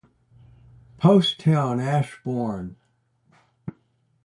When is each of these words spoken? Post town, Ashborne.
Post 0.97 1.37
town, 1.41 1.77
Ashborne. 1.79 2.73